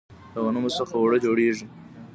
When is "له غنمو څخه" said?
0.33-0.93